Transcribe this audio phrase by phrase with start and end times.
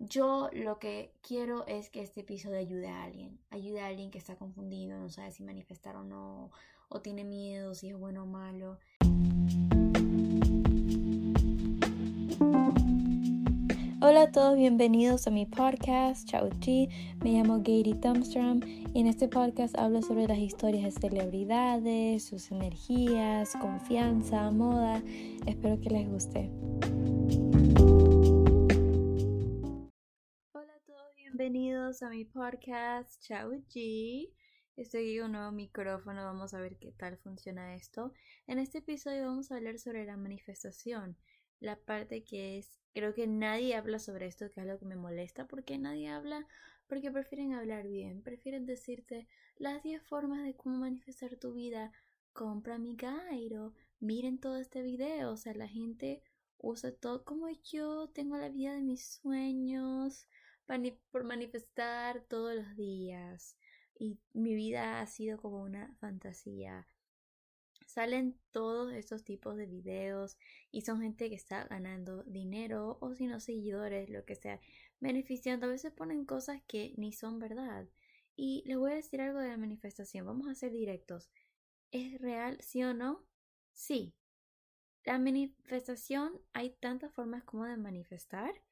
[0.00, 4.18] yo lo que quiero es que este episodio ayude a alguien, ayude a alguien que
[4.18, 6.50] está confundido, no sabe si manifestar o no,
[6.88, 8.78] o tiene miedo, si es bueno o malo.
[14.02, 16.88] Hola a todos, bienvenidos a mi podcast, Chao Chi.
[17.22, 18.60] Me llamo Gary Thumbstrom
[18.94, 25.02] y en este podcast hablo sobre las historias de celebridades, sus energías, confianza, moda.
[25.46, 26.50] Espero que les guste.
[31.52, 34.32] Bienvenidos a mi podcast, Chao Chi.
[34.76, 38.12] Estoy con un nuevo micrófono, vamos a ver qué tal funciona esto.
[38.46, 41.16] En este episodio vamos a hablar sobre la manifestación
[41.58, 44.94] la parte que es, creo que nadie habla sobre esto, que es lo que me
[44.94, 46.46] molesta, porque nadie habla,
[46.86, 51.90] porque prefieren hablar bien, prefieren decirte las 10 formas de cómo manifestar tu vida,
[52.32, 56.22] compra mi Gairo, miren todo este video, o sea, la gente
[56.58, 60.28] usa todo como yo, tengo la vida de mis sueños
[61.10, 63.56] por manifestar todos los días
[63.98, 66.86] y mi vida ha sido como una fantasía
[67.90, 70.38] salen todos estos tipos de videos
[70.70, 74.60] y son gente que está ganando dinero o si no seguidores, lo que sea,
[75.00, 75.66] beneficiando.
[75.66, 77.86] A veces ponen cosas que ni son verdad.
[78.36, 80.24] Y les voy a decir algo de la manifestación.
[80.24, 81.30] Vamos a ser directos.
[81.90, 83.26] ¿Es real, sí o no?
[83.72, 84.14] Sí.
[85.04, 88.62] La manifestación hay tantas formas como de manifestar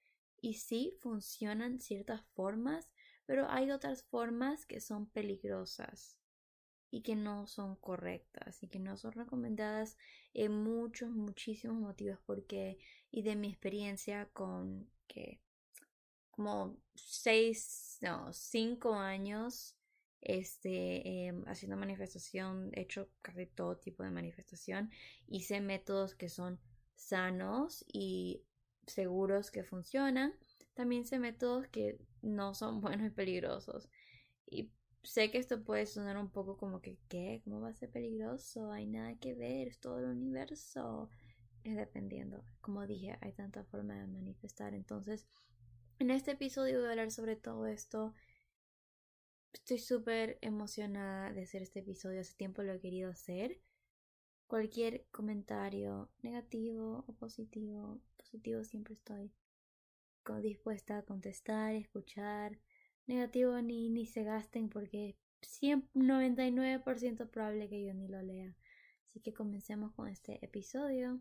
[0.40, 2.90] y sí funcionan ciertas formas,
[3.26, 6.18] pero hay otras formas que son peligrosas
[6.90, 9.98] y que no son correctas y que no son recomendadas
[10.32, 12.78] en muchos, muchísimos motivos porque
[13.10, 15.40] y de mi experiencia con que
[16.30, 19.76] como seis, no, cinco años
[20.20, 24.90] este, em, haciendo manifestación, he hecho casi todo tipo de manifestación,
[25.26, 26.60] hice métodos que son
[26.94, 28.42] sanos y
[28.88, 30.34] seguros que funcionan,
[30.74, 33.88] también sé métodos que no son buenos y peligrosos.
[34.46, 34.70] Y
[35.02, 37.40] sé que esto puede sonar un poco como que, ¿qué?
[37.44, 38.72] ¿Cómo va a ser peligroso?
[38.72, 41.10] Hay nada que ver, es todo el universo.
[41.64, 42.44] Es dependiendo.
[42.60, 44.74] Como dije, hay tanta forma de manifestar.
[44.74, 45.26] Entonces,
[45.98, 48.14] en este episodio voy a hablar sobre todo esto.
[49.52, 52.20] Estoy súper emocionada de hacer este episodio.
[52.20, 53.60] Hace tiempo lo he querido hacer.
[54.46, 59.32] Cualquier comentario negativo o positivo, positivo siempre estoy
[60.36, 62.58] dispuesta a contestar, escuchar
[63.06, 68.54] negativo ni, ni se gasten porque es 99% probable que yo ni lo lea.
[69.06, 71.20] Así que comencemos con este episodio.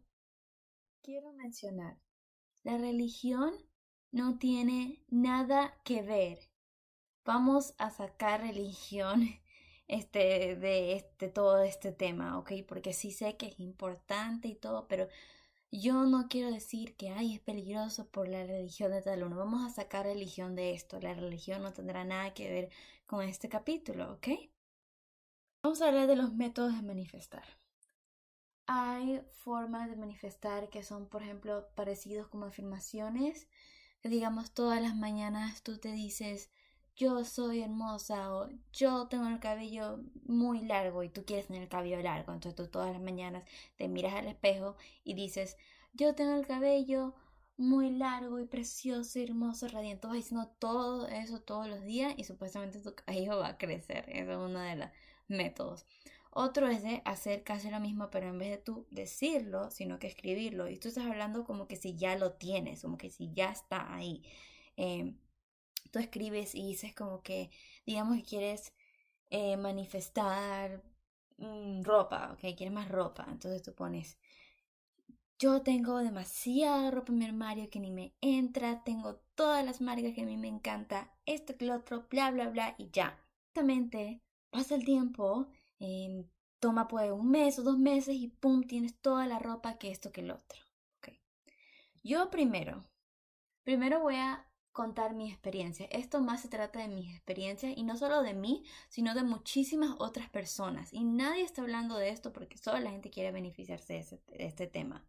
[1.02, 1.98] Quiero mencionar,
[2.64, 3.54] la religión
[4.12, 6.40] no tiene nada que ver.
[7.24, 9.24] Vamos a sacar religión
[9.88, 12.52] este, de este, todo este tema, ¿ok?
[12.68, 15.08] Porque sí sé que es importante y todo, pero
[15.72, 19.38] yo no quiero decir que ay es peligroso por la religión de tal uno.
[19.38, 21.00] Vamos a sacar religión de esto.
[21.00, 22.70] La religión no tendrá nada que ver
[23.06, 24.28] con este capítulo, ¿ok?
[25.64, 27.44] Vamos a hablar de los métodos de manifestar.
[28.66, 33.48] Hay formas de manifestar que son, por ejemplo, parecidos como afirmaciones.
[34.04, 36.50] Digamos todas las mañanas tú te dices
[36.98, 41.70] yo soy hermosa o yo tengo el cabello muy largo y tú quieres tener el
[41.70, 42.34] cabello largo.
[42.34, 43.44] Entonces tú todas las mañanas
[43.78, 45.58] te miras al espejo y dices
[45.94, 47.14] yo tengo el cabello
[47.56, 50.08] muy largo y precioso hermoso, radiante.
[50.08, 54.06] Vas diciendo todo eso todos los días y supuestamente tu cabello va a crecer.
[54.10, 54.90] Ese es uno de los
[55.28, 55.86] métodos.
[56.32, 60.08] Otro es de hacer casi lo mismo, pero en vez de tú decirlo, sino que
[60.08, 60.68] escribirlo.
[60.68, 63.94] Y tú estás hablando como que si ya lo tienes, como que si ya está
[63.94, 64.24] ahí.
[64.78, 65.16] Eh,
[66.00, 67.50] escribes y dices como que,
[67.86, 68.74] digamos que quieres
[69.30, 70.84] eh, manifestar
[71.38, 74.18] mm, ropa, ok, quieres más ropa, entonces tú pones,
[75.40, 80.14] yo tengo demasiada ropa en mi armario que ni me entra, tengo todas las marcas
[80.14, 83.20] que a mí me encanta, esto que lo otro, bla, bla, bla, y ya.
[83.50, 85.48] Exactamente, pasa el tiempo,
[85.80, 86.26] eh,
[86.60, 90.12] toma pues un mes o dos meses y pum, tienes toda la ropa que esto
[90.12, 90.60] que el otro.
[91.00, 91.20] Okay.
[92.04, 92.84] Yo primero,
[93.64, 94.48] primero voy a
[94.78, 95.88] contar mi experiencia.
[95.90, 99.96] Esto más se trata de mis experiencias y no solo de mí, sino de muchísimas
[99.98, 100.94] otras personas.
[100.94, 105.04] Y nadie está hablando de esto porque solo la gente quiere beneficiarse de, este tema.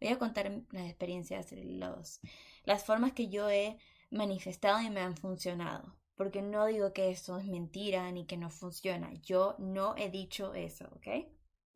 [0.00, 2.20] Voy a contar las experiencias, los,
[2.64, 3.76] las formas que yo he
[4.10, 5.94] manifestado y me han funcionado.
[6.14, 9.12] Porque no digo que eso es mentira ni que no funciona.
[9.20, 11.26] Yo no he dicho eso, ¿ok?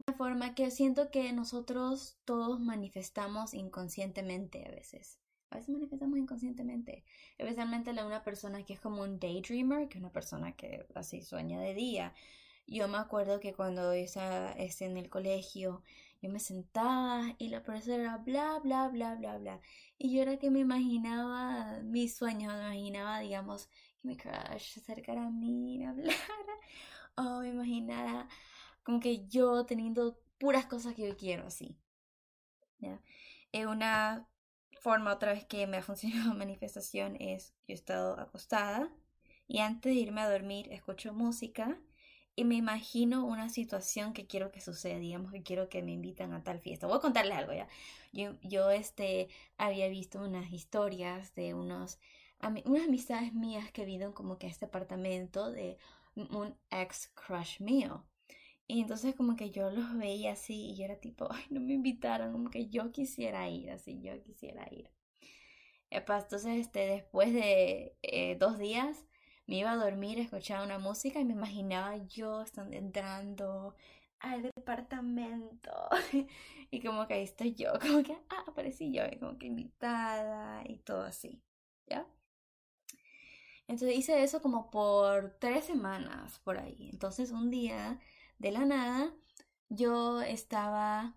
[0.07, 5.19] Una forma que siento que nosotros todos manifestamos inconscientemente a veces
[5.51, 7.05] a veces manifestamos inconscientemente,
[7.39, 11.23] especialmente la una persona que es como un daydreamer, que es una persona que así
[11.23, 12.15] sueña de día.
[12.67, 15.83] Yo me acuerdo que cuando estaba en el colegio
[16.21, 19.61] yo me sentaba y la profesora bla, bla, bla, bla, bla.
[19.99, 23.69] Y yo era que me imaginaba mis sueños, me imaginaba, digamos,
[24.01, 26.15] que mi crush se acercara a mí me hablara.
[27.17, 28.29] O me imaginara
[28.83, 31.79] como que yo teniendo puras cosas que yo quiero así.
[32.81, 33.01] ¿Ya?
[33.53, 34.29] Es una
[34.81, 38.91] forma otra vez que me ha funcionado manifestación es yo he estado acostada
[39.47, 41.79] y antes de irme a dormir escucho música
[42.39, 46.33] y me imagino una situación que quiero que suceda, digamos que quiero que me invitan
[46.33, 46.87] a tal fiesta.
[46.87, 47.67] Voy a contarles algo ya.
[48.13, 51.99] Yo, yo este, había visto unas historias de unos,
[52.65, 55.79] unas amistades mías que viven como que a este apartamento de
[56.15, 58.05] un ex crush mío.
[58.69, 61.75] Y entonces como que yo los veía así y yo era tipo, ay, no me
[61.75, 64.91] invitaron, como que yo quisiera ir, así, yo quisiera ir.
[65.91, 69.07] Entonces, este, después de eh, dos días,
[69.47, 73.75] me iba a dormir, escuchaba una música y me imaginaba yo entrando
[74.21, 75.73] al departamento
[76.71, 80.79] y como que ahí estoy yo, como que, ah, aparecí yo, como que invitada y
[80.79, 81.43] todo así,
[81.87, 82.07] ¿ya?
[83.67, 86.89] Entonces hice eso como por tres semanas por ahí.
[86.93, 88.01] Entonces un día,
[88.39, 89.13] de la nada,
[89.69, 91.15] yo estaba...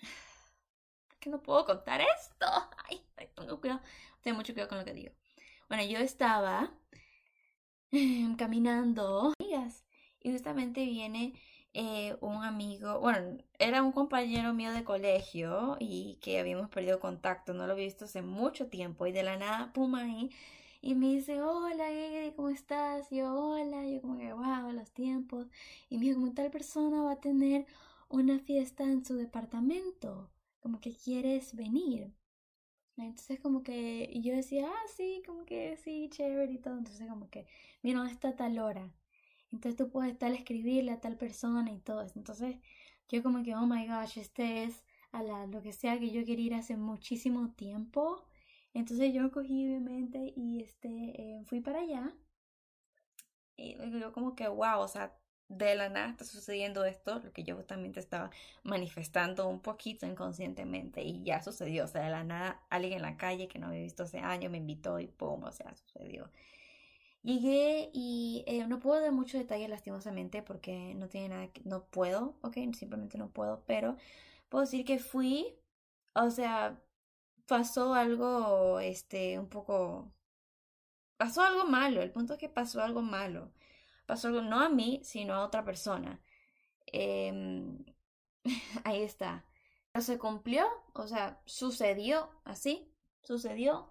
[1.20, 2.46] que no puedo contar esto.
[2.88, 3.02] Ay,
[3.34, 3.80] tengo cuidado.
[4.22, 5.12] Tengo mucho cuidado con lo que digo.
[5.68, 6.72] Bueno, yo estaba
[8.36, 9.32] caminando,
[10.26, 11.34] y justamente viene
[11.72, 17.54] eh, un amigo, bueno, era un compañero mío de colegio y que habíamos perdido contacto,
[17.54, 20.30] no lo había visto hace mucho tiempo y de la nada, pum, ahí,
[20.86, 21.84] y me dice, hola,
[22.36, 23.10] ¿cómo estás?
[23.10, 25.48] Y yo, hola, yo como que, wow, los tiempos.
[25.88, 27.66] Y me dijo, como tal persona va a tener
[28.08, 30.30] una fiesta en su departamento,
[30.60, 32.14] como que quieres venir.
[32.96, 36.78] Entonces como que yo decía, ah, sí, como que sí, chévere y todo.
[36.78, 37.46] Entonces como que,
[37.82, 38.88] mira, ¿dónde está tal hora?
[39.52, 42.14] Entonces tú puedes tal escribirle a tal persona y todo eso.
[42.16, 42.56] Entonces
[43.08, 46.24] yo como que, oh my gosh, este es a la, lo que sea que yo
[46.24, 48.24] quería ir hace muchísimo tiempo.
[48.76, 52.12] Entonces yo cogí obviamente y este, eh, fui para allá.
[53.56, 55.16] Y yo como que, wow, o sea,
[55.48, 58.30] de la nada está sucediendo esto, lo que yo también te estaba
[58.64, 63.16] manifestando un poquito inconscientemente y ya sucedió, o sea, de la nada alguien en la
[63.16, 66.30] calle que no había visto hace años me invitó y pum, o sea, sucedió.
[67.22, 71.86] Llegué y eh, no puedo dar mucho detalle lastimosamente porque no tiene nada que, no
[71.86, 73.96] puedo, ok, simplemente no puedo, pero
[74.50, 75.56] puedo decir que fui,
[76.14, 76.78] o sea,
[77.46, 80.12] pasó algo, este, un poco,
[81.16, 83.52] pasó algo malo, el punto es que pasó algo malo
[84.06, 86.20] pasó algo no a mí, sino a otra persona.
[86.86, 87.84] Em,
[88.84, 89.44] ahí está.
[90.00, 93.90] Se cumplió, o sea, sucedió así, sucedió.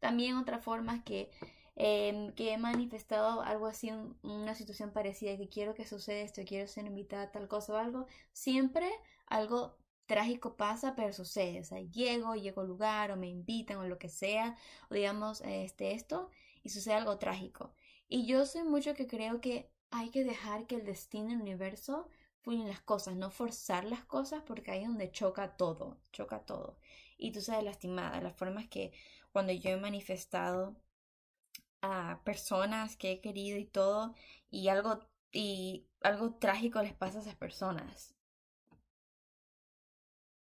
[0.00, 1.30] También otra forma que,
[1.76, 3.90] em, que he manifestado algo así,
[4.22, 7.76] una situación parecida, que quiero que suceda esto, quiero ser invitada a tal cosa o
[7.76, 8.90] algo, siempre
[9.26, 11.60] algo trágico pasa, pero sucede.
[11.60, 14.56] O sea, llego, llego al lugar o me invitan o lo que sea,
[14.90, 16.30] o digamos este, esto,
[16.62, 17.74] y sucede algo trágico.
[18.08, 22.08] Y yo soy mucho que creo que hay que dejar que el destino, el universo,
[22.42, 26.78] fluyan las cosas, no forzar las cosas porque ahí es donde choca todo, choca todo.
[27.18, 28.92] Y tú sabes, lastimada, las formas que
[29.32, 30.76] cuando yo he manifestado
[31.82, 34.14] a personas que he querido y todo,
[34.50, 35.00] y algo,
[35.32, 38.15] y algo trágico les pasa a esas personas.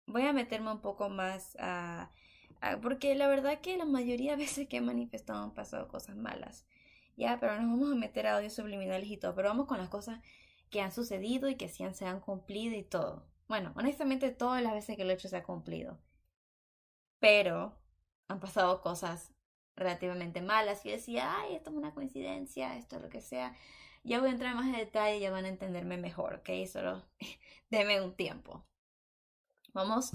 [0.08, 2.12] Voy a meterme un poco más a,
[2.82, 6.66] porque la verdad que la mayoría de veces que he manifestado han pasado cosas malas.
[7.18, 9.90] Ya, pero nos vamos a meter a audios subliminales y todo, pero vamos con las
[9.90, 10.22] cosas
[10.70, 13.26] que han sucedido y que sí se han cumplido y todo.
[13.48, 16.00] Bueno, honestamente todas las veces que lo he hecho se ha cumplido.
[17.20, 17.78] Pero
[18.28, 19.34] han pasado cosas
[19.76, 23.56] relativamente malas y yo decía, ay, esto es una coincidencia, esto es lo que sea.
[24.04, 26.50] Ya voy a entrar más en detalle y ya van a entenderme mejor, ¿ok?
[26.72, 27.04] Solo
[27.70, 28.66] denme un tiempo.
[29.76, 30.12] Vamos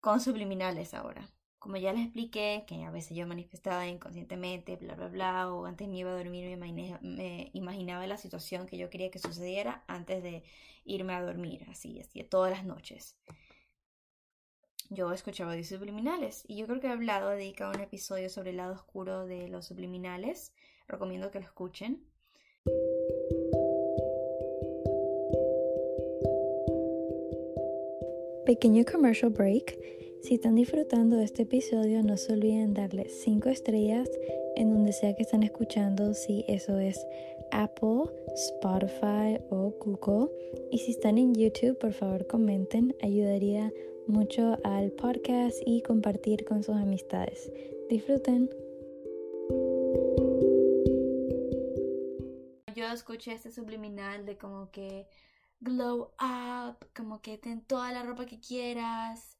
[0.00, 1.26] con subliminales ahora
[1.66, 5.88] como ya les expliqué, que a veces yo manifestaba inconscientemente, bla, bla, bla, o antes
[5.88, 10.22] me iba a dormir y me, imaginaba la situación que yo quería que sucediera antes
[10.22, 10.44] de
[10.84, 13.16] irme a dormir, así, así, todas las noches.
[14.90, 18.50] Yo escuchaba audios subliminales y yo creo que he hablado, he dedicado un episodio sobre
[18.50, 20.52] el lado oscuro de los subliminales.
[20.86, 22.06] Recomiendo que lo escuchen.
[28.46, 29.76] Pequeño commercial break.
[30.22, 34.08] Si están disfrutando de este episodio, no se olviden darle 5 estrellas
[34.54, 37.04] en donde sea que están escuchando, si eso es
[37.50, 40.30] Apple, Spotify o Google.
[40.70, 43.72] Y si están en YouTube, por favor comenten, ayudaría
[44.06, 47.52] mucho al podcast y compartir con sus amistades.
[47.90, 48.48] Disfruten.
[52.76, 55.06] Yo escuché este subliminal de como que
[55.60, 59.38] glow up, como que ten toda la ropa que quieras,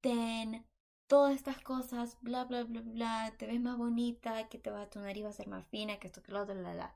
[0.00, 0.66] ten
[1.06, 5.00] todas estas cosas, bla, bla, bla, bla, te ves más bonita, que te va, tu
[5.00, 6.94] nariz va a ser más fina, que esto, que lo otro, la, la.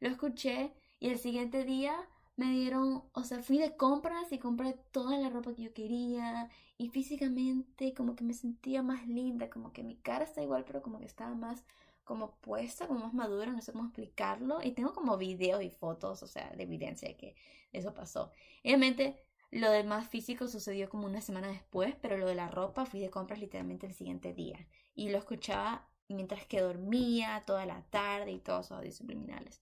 [0.00, 1.94] Lo escuché y el siguiente día
[2.36, 6.48] me dieron, o sea, fui de compras y compré toda la ropa que yo quería
[6.76, 10.82] y físicamente como que me sentía más linda, como que mi cara está igual, pero
[10.82, 11.64] como que estaba más
[12.08, 14.62] como puesta, como más madura, no sé cómo explicarlo.
[14.62, 17.36] Y tengo como videos y fotos, o sea, de evidencia de que
[17.70, 18.32] eso pasó.
[18.64, 22.86] Obviamente, lo del más físico sucedió como una semana después, pero lo de la ropa
[22.86, 24.66] fui de compras literalmente el siguiente día.
[24.94, 29.60] Y lo escuchaba mientras que dormía toda la tarde y todos los audios subliminales.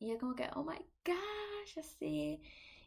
[0.00, 2.42] Y yo como que, oh my gosh, así.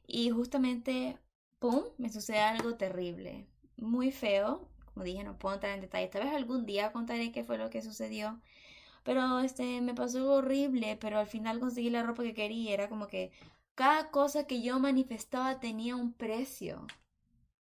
[0.06, 1.18] Y justamente,
[1.60, 3.48] ¡pum!, me sucede algo terrible.
[3.78, 4.68] Muy feo.
[4.94, 6.08] Como dije, no puedo entrar en detalle.
[6.08, 8.42] Tal vez algún día contaré qué fue lo que sucedió.
[9.04, 12.74] Pero este, me pasó horrible, pero al final conseguí la ropa que quería.
[12.74, 13.32] Era como que
[13.76, 16.88] cada cosa que yo manifestaba tenía un precio.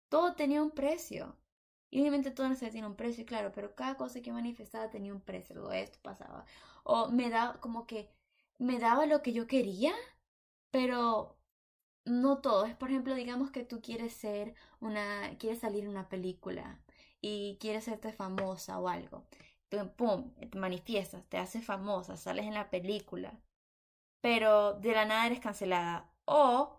[0.09, 1.35] Todo tenía un precio.
[1.91, 5.13] Y obviamente todo no se tiene un precio, claro, pero cada cosa que manifestaba tenía
[5.13, 5.55] un precio.
[5.55, 6.45] Luego esto pasaba.
[6.83, 8.09] O me da como que
[8.59, 9.93] me daba lo que yo quería,
[10.71, 11.37] pero
[12.05, 12.65] no todo.
[12.65, 16.79] Es por ejemplo, digamos que tú quieres ser una, quieres salir en una película
[17.21, 19.25] y quieres serte famosa o algo.
[19.69, 23.39] Tú, pum, te manifiestas, te haces famosa, sales en la película,
[24.21, 26.11] pero de la nada eres cancelada.
[26.25, 26.75] O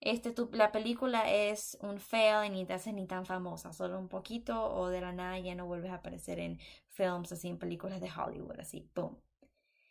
[0.00, 3.98] este, tu, la película es un fail y ni te haces ni tan famosa, solo
[3.98, 7.58] un poquito, o de la nada ya no vuelves a aparecer en films así, en
[7.58, 9.16] películas de Hollywood, así, pum.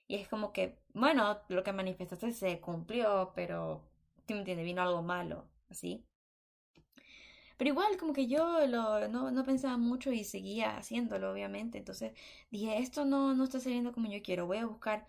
[0.08, 3.82] Y es como que, bueno, lo que manifestaste se cumplió, pero,
[4.26, 4.66] ¿tú me entiendes?
[4.66, 6.06] Vino algo malo, así.
[7.60, 11.78] Pero igual, como que yo lo, no, no, pensaba mucho y seguía haciéndolo, obviamente.
[11.78, 12.14] Entonces
[12.52, 14.48] dije, esto no, no está saliendo como yo quiero.
[14.48, 15.08] Voy a buscar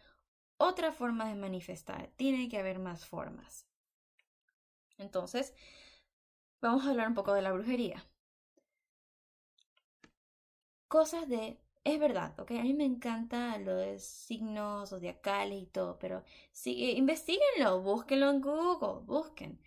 [0.59, 2.11] otra forma de manifestar.
[2.17, 3.67] Tiene que haber más formas.
[4.99, 5.55] Entonces,
[6.63, 8.05] vamos a hablar un poco de la brujería.
[10.89, 12.51] Cosas de es verdad, ¿ok?
[12.53, 18.41] A mí me encanta lo de signos zodiacales y todo, pero sí, investiguenlo, búsquenlo en
[18.41, 19.61] Google, busquen.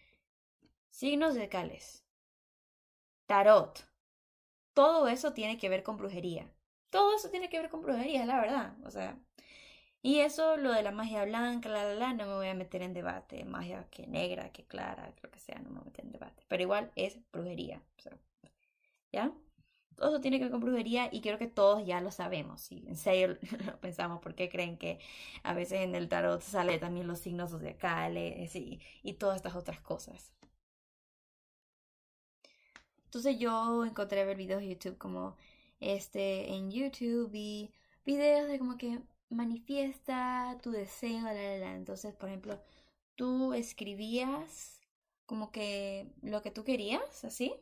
[0.90, 2.03] Signos zodiacales,
[3.26, 3.86] tarot,
[4.74, 6.50] todo eso tiene que ver con brujería.
[6.90, 8.76] Todo eso tiene que ver con brujería, la verdad.
[8.86, 9.20] O sea,
[10.02, 12.82] y eso, lo de la magia blanca, la, la, la, no me voy a meter
[12.84, 13.46] en debate.
[13.46, 16.44] Magia que negra, que clara, lo que sea, no me voy a meter en debate.
[16.50, 17.82] Pero igual es brujería.
[19.12, 19.32] ¿Ya?
[19.96, 22.62] Todo eso tiene que ver con brujería y creo que todos ya lo sabemos.
[22.62, 25.00] Si en serio lo pensamos, porque creen que
[25.44, 29.82] a veces en el tarot sale también los signos zodiacales y, y todas estas otras
[29.82, 30.34] cosas.
[33.14, 35.38] Entonces yo encontré ver videos de YouTube como
[35.80, 37.72] este en YouTube y
[38.06, 41.76] videos de como que manifiesta tu deseo, la, la, la.
[41.76, 42.60] entonces por ejemplo
[43.16, 44.82] tú escribías
[45.28, 47.54] como que lo que tú querías, así,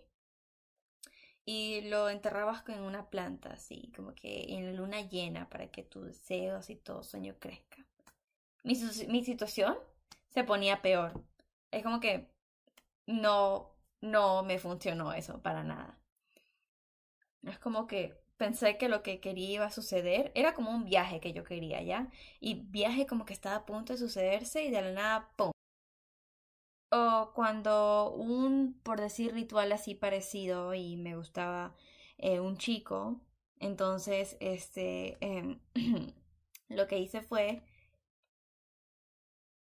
[1.46, 5.84] y lo enterrabas en una planta, así, como que en la luna llena, para que
[5.84, 7.86] tus deseos y todo sueño crezca.
[8.64, 8.76] Mi,
[9.08, 9.78] mi situación
[10.30, 11.24] se ponía peor.
[11.72, 12.28] Es como que
[13.08, 13.71] no,
[14.02, 16.00] no me funcionó eso para nada.
[17.44, 21.20] Es como que pensé que lo que quería iba a suceder era como un viaje
[21.20, 22.10] que yo quería, ¿ya?
[22.40, 25.52] Y viaje como que estaba a punto de sucederse y de la nada, ¡pum!
[26.92, 31.74] o cuando un, por decir, ritual así parecido y me gustaba
[32.18, 33.22] eh, un chico,
[33.60, 35.58] entonces, este, eh,
[36.70, 37.64] lo que hice fue,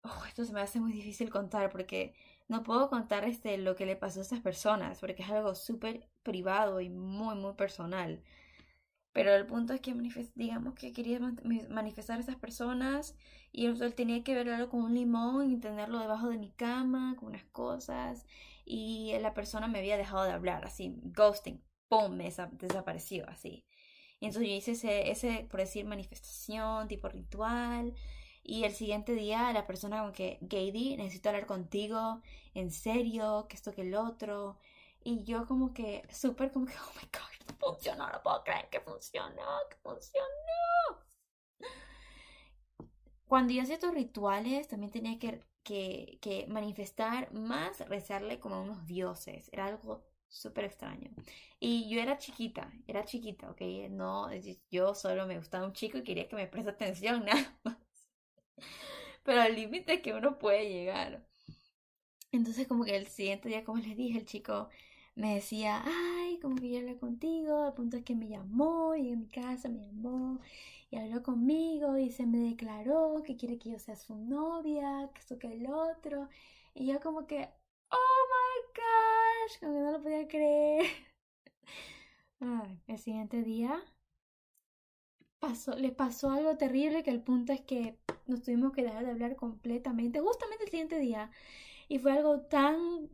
[0.03, 2.13] oh, esto se me hace muy difícil contar porque
[2.48, 6.08] no puedo contar este, lo que le pasó a estas personas porque es algo súper
[6.24, 8.22] privado y muy, muy personal.
[9.13, 9.94] Pero el punto es que,
[10.36, 11.20] digamos que quería
[11.70, 13.16] manifestar a esas personas
[13.51, 17.30] y él tenía que verlo con un limón y tenerlo debajo de mi cama, con
[17.30, 18.27] unas cosas.
[18.66, 22.16] Y la persona me había dejado de hablar, así, ghosting, ¡pum!
[22.16, 23.66] Me desapareció, así.
[24.20, 27.96] Y entonces yo hice ese, ese, por decir, manifestación, tipo ritual.
[28.48, 32.22] Y el siguiente día la persona como que, Gady, necesito hablar contigo,
[32.54, 34.58] en serio, que esto, que el otro.
[35.04, 38.80] Y yo como que, súper como que, oh my god, funcionó, no puedo creer que
[38.82, 40.25] funcionó, que funcionó.
[43.27, 48.62] Cuando yo hacía estos rituales, también tenía que, que, que manifestar más, rezarle como a
[48.62, 49.50] unos dioses.
[49.51, 51.12] Era algo súper extraño.
[51.60, 53.62] Y yo era chiquita, era chiquita, ¿ok?
[53.89, 54.30] No,
[54.72, 57.87] yo solo me gustaba un chico y quería que me preste atención, nada más.
[59.24, 61.26] Pero al límite que uno puede llegar.
[62.32, 64.70] Entonces como que el siguiente día, como les dije, el chico
[65.16, 69.10] me decía, ay, como que yo hablé contigo, al punto es que me llamó, y
[69.10, 70.40] en mi casa me llamó
[70.90, 75.20] y habló conmigo y se me declaró que quiere que yo sea su novia, que
[75.20, 76.30] esto que el otro.
[76.74, 77.50] Y yo como que,
[77.90, 80.86] oh my gosh, como que no lo podía creer.
[82.40, 83.84] Ay, el siguiente día
[85.40, 87.98] pasó, le pasó algo terrible que el punto es que
[88.28, 91.32] nos tuvimos que dejar de hablar completamente, justamente el siguiente día.
[91.90, 93.10] Y fue algo tan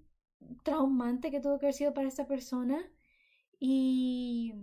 [0.63, 2.79] traumante que tuvo que haber sido para esta persona.
[3.60, 4.53] Y,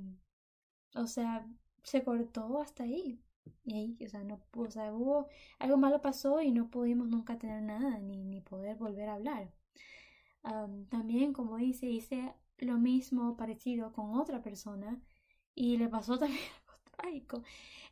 [0.94, 1.46] o sea,
[1.82, 3.22] se cortó hasta ahí.
[3.64, 5.28] Y ahí, o sea, no, o sea, hubo,
[5.58, 9.52] algo malo pasó y no pudimos nunca tener nada, ni, ni poder volver a hablar.
[10.88, 15.00] también, como dice, hice lo mismo parecido con otra persona
[15.54, 17.42] y le pasó también algo trágico.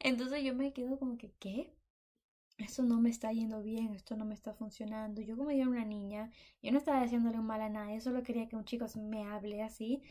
[0.01, 1.75] Entonces yo me quedo como que, ¿qué?
[2.59, 5.21] Esto no me está yendo bien, esto no me está funcionando.
[5.23, 6.31] Yo como era una niña,
[6.63, 9.63] yo no estaba haciéndole un mal a nadie, solo quería que un chico me hable
[9.63, 10.03] así.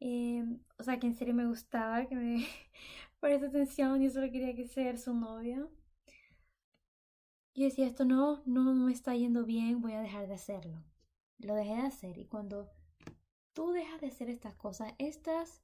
[0.00, 0.44] Eh,
[0.78, 2.46] o sea, que en serio me gustaba, que me
[3.22, 5.66] esa atención y solo quería que ser su novia.
[7.54, 10.84] Yo decía, esto no, no me está yendo bien, voy a dejar de hacerlo.
[11.38, 12.70] Lo dejé de hacer y cuando
[13.54, 15.62] tú dejas de hacer estas cosas, estas,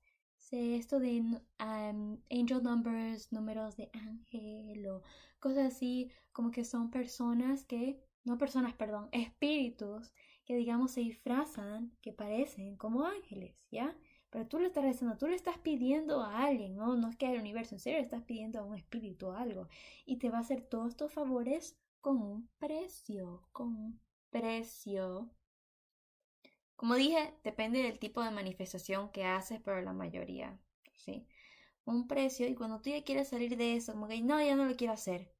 [0.52, 5.02] esto de angel numbers, números de ángel o
[5.38, 10.12] cosas así, como que son personas que, no personas, perdón, espíritus
[10.44, 13.96] que digamos se disfrazan, que parecen como ángeles, ¿ya?
[14.30, 16.96] Pero tú le estás rezando, tú le estás pidiendo a alguien, ¿no?
[16.96, 19.68] No es que el universo, en serio le estás pidiendo a un espíritu o algo.
[20.06, 25.30] Y te va a hacer todos estos favores con un precio, con un precio.
[26.82, 30.60] Como dije, depende del tipo de manifestación que haces, pero la mayoría,
[30.96, 31.26] ¿sí?
[31.84, 34.66] Un precio, y cuando tú ya quieres salir de eso, como que no, ya no
[34.66, 35.32] lo quiero hacer.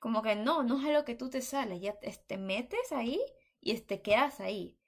[0.00, 3.20] Como que no, no es a lo que tú te sales, ya te metes ahí
[3.60, 4.79] y te quedas ahí.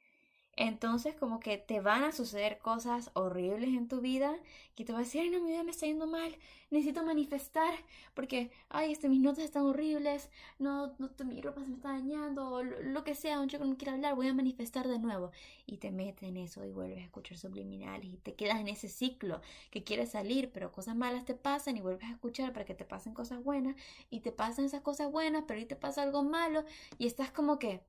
[0.56, 4.36] Entonces como que te van a suceder cosas horribles en tu vida
[4.74, 6.36] que te vas a decir, ay no, mi vida me está yendo mal,
[6.70, 7.72] necesito manifestar
[8.14, 12.62] porque, ay, este, mis notas están horribles, no, no mi ropa se me está dañando,
[12.62, 15.30] lo, que sea, un chico no quiere hablar, voy a manifestar de nuevo.
[15.66, 18.88] Y te metes en eso y vuelves a escuchar subliminales y te quedas en ese
[18.88, 19.40] ciclo
[19.70, 22.84] que quieres salir, pero cosas malas te pasan y vuelves a escuchar para que te
[22.84, 23.76] pasen cosas buenas
[24.10, 26.64] y te pasan esas cosas buenas, pero ahí te pasa algo malo
[26.98, 27.80] y estás como que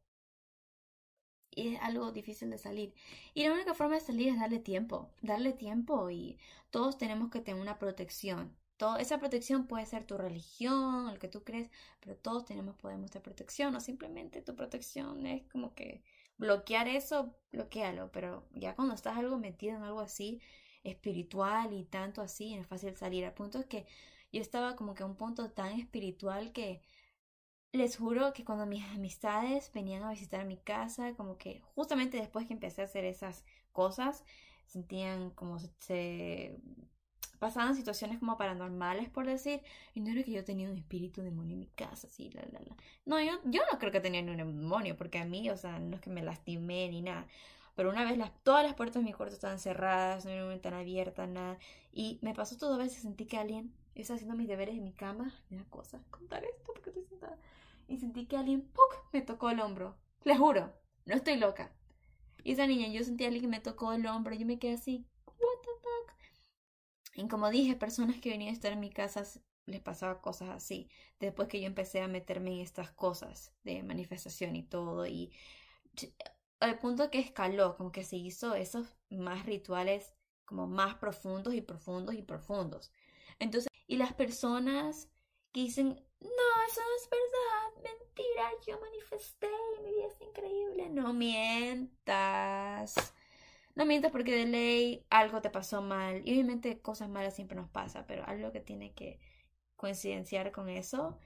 [1.56, 2.94] y es algo difícil de salir.
[3.34, 6.38] Y la única forma de salir es darle tiempo, darle tiempo y
[6.70, 8.56] todos tenemos que tener una protección.
[8.78, 13.12] Todo, esa protección puede ser tu religión, el que tú crees, pero todos tenemos, podemos
[13.12, 16.04] tener protección o simplemente tu protección es como que
[16.38, 20.42] bloquear eso, bloquealo, pero ya cuando estás algo metido en algo así
[20.84, 23.26] espiritual y tanto así, es fácil salir.
[23.26, 23.86] Al punto es que
[24.32, 26.82] yo estaba como que a un punto tan espiritual que
[27.74, 32.48] les juro que cuando mis amistades venían a visitar mi casa, como que justamente después
[32.48, 34.24] que empecé a hacer esas cosas,
[34.68, 36.60] sentían como se,
[37.40, 39.62] pasaban situaciones como paranormales, por decir,
[39.96, 42.60] y no era que yo tenía un espíritu demonio en mi casa, así, la, la,
[42.60, 42.76] la.
[43.06, 45.80] No, yo, yo no creo que tenía ni un demonio, porque a mí, o sea,
[45.80, 47.28] no es que me lastimé ni nada.
[47.76, 50.54] Pero una vez las, todas las puertas de mi cuarto estaban cerradas, no había una
[50.54, 51.58] ventana abierta, nada.
[51.92, 54.94] Y me pasó todo a veces, sentí que alguien estaba haciendo mis deberes en mi
[54.94, 55.34] cama.
[55.50, 57.38] Una cosa, contar esto porque estoy sentada
[57.94, 58.72] y sentí que alguien
[59.12, 59.98] me tocó el hombro.
[60.24, 60.74] Les juro,
[61.06, 61.72] no estoy loca.
[62.44, 64.74] Y esa niña, yo sentí a alguien que me tocó el hombro yo me quedé
[64.74, 66.14] así, what the fuck.
[67.16, 69.24] Y como dije, personas que venían a estar en mi casa
[69.66, 70.90] les pasaba cosas así.
[71.20, 75.06] Después que yo empecé a meterme en estas cosas de manifestación y todo.
[75.08, 75.32] Y
[76.60, 80.14] al punto que escaló, como que se hizo esos más rituales
[80.46, 82.92] como más profundos y profundos y profundos.
[83.40, 85.10] Entonces, y las personas
[85.52, 90.90] que dicen, no, eso no es verdad, mentira, yo manifesté y mi vida es increíble.
[90.90, 92.96] No mientas.
[93.76, 96.22] No mientas porque de ley algo te pasó mal.
[96.26, 99.20] Y obviamente cosas malas siempre nos pasa, pero algo que tiene que
[99.76, 101.20] coincidenciar con eso.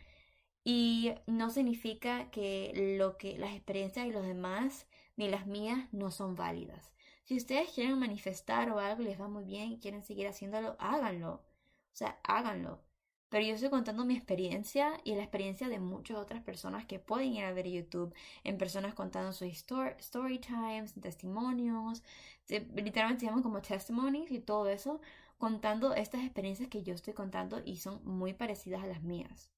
[0.64, 6.12] Y no significa que lo que las experiencias de los demás ni las mías no
[6.12, 6.94] son válidas.
[7.24, 11.34] Si ustedes quieren manifestar o algo les va muy bien y quieren seguir haciéndolo, háganlo.
[11.34, 12.87] O sea, háganlo.
[13.30, 17.34] Pero yo estoy contando mi experiencia y la experiencia de muchas otras personas que pueden
[17.34, 18.14] ir a ver YouTube,
[18.44, 22.04] en personas contando sus story, times, testimonios,
[22.48, 25.02] literalmente se llaman como testimonies y todo eso,
[25.38, 29.50] contando estas experiencias que yo estoy contando y son muy parecidas a las mías.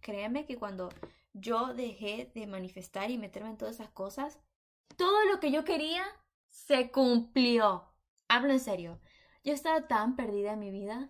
[0.00, 0.88] Créeme que cuando
[1.32, 4.40] yo dejé de manifestar y meterme en todas esas cosas,
[4.96, 6.02] todo lo que yo quería
[6.48, 7.84] se cumplió.
[8.28, 8.98] Hablo en serio.
[9.44, 11.06] Yo estaba tan perdida en mi vida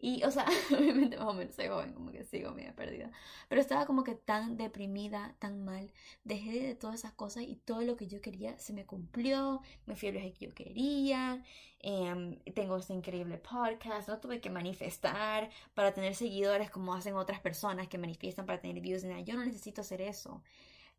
[0.00, 0.46] y, o sea,
[0.78, 3.10] obviamente más o menos soy joven, como que sigo media perdida.
[3.48, 5.92] Pero estaba como que tan deprimida, tan mal.
[6.24, 9.60] Dejé de todas esas cosas y todo lo que yo quería se me cumplió.
[9.86, 11.42] Me fui al viaje que yo quería.
[11.80, 14.08] Em, tengo este increíble podcast.
[14.08, 18.80] No tuve que manifestar para tener seguidores como hacen otras personas que manifiestan para tener
[18.80, 19.02] views.
[19.24, 20.42] Yo no necesito hacer eso.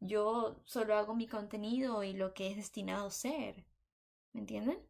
[0.01, 3.65] yo solo hago mi contenido y lo que es destinado a ser.
[4.33, 4.88] ¿Me entienden?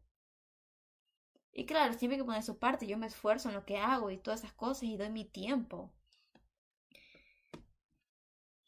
[1.52, 4.10] Y claro, siempre hay que poner su parte, yo me esfuerzo en lo que hago
[4.10, 5.90] y todas esas cosas y doy mi tiempo.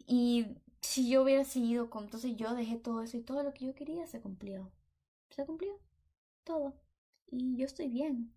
[0.07, 0.47] Y
[0.81, 3.75] si yo hubiera seguido con, entonces yo dejé todo eso y todo lo que yo
[3.75, 4.71] quería se cumplió.
[5.31, 5.79] Se cumplió.
[6.45, 6.75] Todo.
[7.27, 8.35] Y yo estoy bien.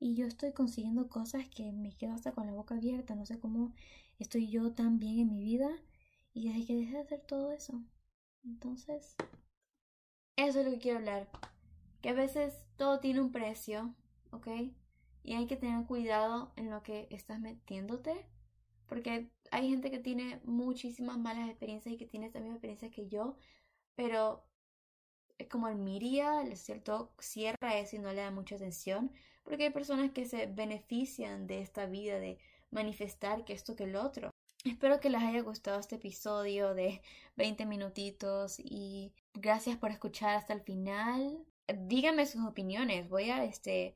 [0.00, 3.14] Y yo estoy consiguiendo cosas que me quedo hasta con la boca abierta.
[3.14, 3.74] No sé cómo
[4.18, 5.70] estoy yo tan bien en mi vida.
[6.34, 7.80] Y desde que dejé de hacer todo eso.
[8.44, 9.14] Entonces,
[10.36, 11.28] eso es lo que quiero hablar.
[12.02, 13.94] Que a veces todo tiene un precio,
[14.32, 14.48] ¿ok?
[15.22, 18.26] Y hay que tener cuidado en lo que estás metiéndote.
[18.86, 23.08] Porque hay gente que tiene muchísimas malas experiencias y que tiene esta misma experiencia que
[23.08, 23.36] yo.
[23.94, 24.44] Pero
[25.38, 29.12] es como el miria, el cierto, cierra eso y no le da mucha atención.
[29.44, 32.38] Porque hay personas que se benefician de esta vida de
[32.70, 34.30] manifestar que esto que el otro.
[34.64, 37.02] Espero que les haya gustado este episodio de
[37.36, 41.44] 20 minutitos y gracias por escuchar hasta el final.
[41.68, 43.08] Díganme sus opiniones.
[43.08, 43.94] Voy a este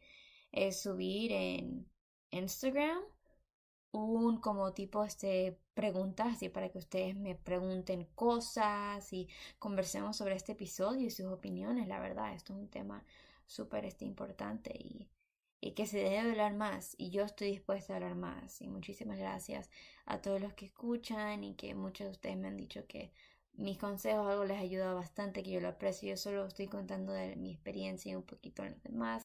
[0.53, 1.91] eh, subir en
[2.31, 2.99] Instagram
[3.93, 10.37] un como tipo este preguntas y para que ustedes me pregunten cosas y conversemos sobre
[10.37, 11.89] este episodio y sus opiniones.
[11.89, 13.05] La verdad, esto es un tema
[13.47, 15.09] súper este, importante y
[15.61, 19.19] y que se debe hablar más y yo estoy dispuesta a hablar más y muchísimas
[19.19, 19.71] gracias
[20.05, 23.13] a todos los que escuchan y que muchos de ustedes me han dicho que
[23.59, 26.11] mis consejos algo les ha ayudado bastante que yo lo aprecio.
[26.11, 29.23] Yo solo estoy contando de mi experiencia y un poquito de los demás.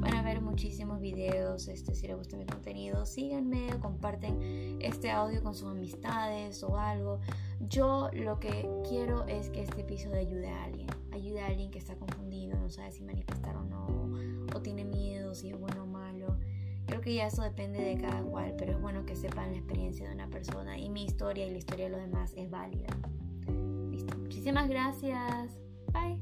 [0.00, 5.42] Van a ver muchísimos videos este si les gusta mi contenido síganme comparten este audio
[5.42, 7.20] con sus amistades o algo.
[7.60, 11.78] Yo lo que quiero es que este episodio ayude a alguien, ayude a alguien que
[11.78, 13.86] está confundido, no sabe si manifestar o no,
[14.54, 16.38] o tiene miedo, si es bueno o malo.
[16.86, 20.08] Creo que ya eso depende de cada cual, pero es bueno que sepan la experiencia
[20.08, 22.88] de una persona y mi historia y la historia de los demás es válida.
[23.90, 25.58] Listo, muchísimas gracias.
[25.92, 26.18] Bye.